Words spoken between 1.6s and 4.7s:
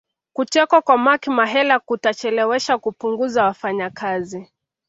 kutachelewesha kupunguza wafanyakazi